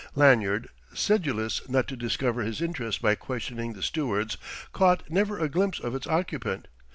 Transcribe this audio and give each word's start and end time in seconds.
Lanyard, 0.15 0.67
sedulous 0.95 1.61
not 1.69 1.87
to 1.87 1.95
discover 1.95 2.41
his 2.41 2.59
interest 2.59 3.03
by 3.03 3.13
questioning 3.13 3.73
the 3.73 3.83
stewards, 3.83 4.35
caught 4.73 5.07
never 5.11 5.37
a 5.37 5.47
glimpse 5.47 5.79
of 5.79 5.93
its 5.93 6.07
occupant. 6.07 6.67